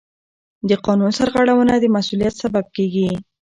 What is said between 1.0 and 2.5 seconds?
سرغړونه د مسؤلیت